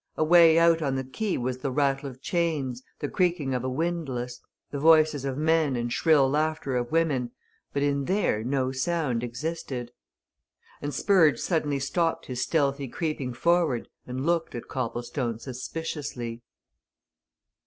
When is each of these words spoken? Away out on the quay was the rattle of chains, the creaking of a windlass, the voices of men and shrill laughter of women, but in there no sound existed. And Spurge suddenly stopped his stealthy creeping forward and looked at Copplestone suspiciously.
Away 0.17 0.57
out 0.57 0.81
on 0.81 0.95
the 0.95 1.03
quay 1.03 1.37
was 1.37 1.59
the 1.59 1.69
rattle 1.69 2.09
of 2.09 2.23
chains, 2.23 2.81
the 2.97 3.07
creaking 3.07 3.53
of 3.53 3.63
a 3.63 3.69
windlass, 3.69 4.39
the 4.71 4.79
voices 4.79 5.25
of 5.25 5.37
men 5.37 5.75
and 5.75 5.93
shrill 5.93 6.27
laughter 6.27 6.75
of 6.75 6.91
women, 6.91 7.29
but 7.71 7.83
in 7.83 8.05
there 8.05 8.43
no 8.43 8.71
sound 8.71 9.21
existed. 9.23 9.91
And 10.81 10.91
Spurge 10.91 11.37
suddenly 11.37 11.77
stopped 11.77 12.25
his 12.25 12.41
stealthy 12.41 12.87
creeping 12.87 13.31
forward 13.35 13.89
and 14.07 14.25
looked 14.25 14.55
at 14.55 14.67
Copplestone 14.67 15.37
suspiciously. 15.37 16.41